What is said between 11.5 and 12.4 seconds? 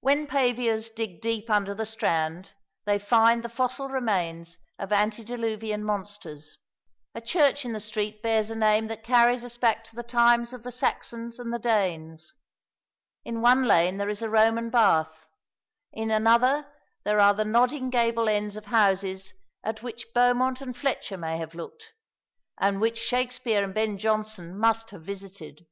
the Danes.